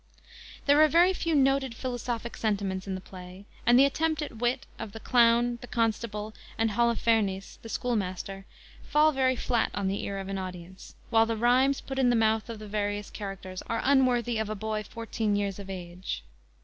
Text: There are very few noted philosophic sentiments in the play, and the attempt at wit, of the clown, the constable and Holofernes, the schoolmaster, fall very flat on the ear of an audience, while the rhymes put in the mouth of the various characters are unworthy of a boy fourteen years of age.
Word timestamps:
There 0.65 0.81
are 0.83 0.87
very 0.87 1.13
few 1.13 1.35
noted 1.35 1.75
philosophic 1.75 2.35
sentiments 2.35 2.87
in 2.87 2.95
the 2.95 3.01
play, 3.01 3.45
and 3.67 3.77
the 3.77 3.85
attempt 3.85 4.23
at 4.23 4.37
wit, 4.37 4.65
of 4.79 4.93
the 4.93 4.99
clown, 4.99 5.59
the 5.61 5.67
constable 5.67 6.33
and 6.57 6.71
Holofernes, 6.71 7.59
the 7.61 7.69
schoolmaster, 7.69 8.47
fall 8.81 9.11
very 9.11 9.35
flat 9.35 9.69
on 9.75 9.87
the 9.87 10.03
ear 10.03 10.17
of 10.17 10.27
an 10.27 10.39
audience, 10.39 10.95
while 11.11 11.27
the 11.27 11.37
rhymes 11.37 11.81
put 11.81 11.99
in 11.99 12.09
the 12.09 12.15
mouth 12.15 12.49
of 12.49 12.57
the 12.57 12.67
various 12.67 13.11
characters 13.11 13.61
are 13.67 13.81
unworthy 13.83 14.39
of 14.39 14.49
a 14.49 14.55
boy 14.55 14.81
fourteen 14.81 15.35
years 15.35 15.59
of 15.59 15.69
age. 15.69 16.23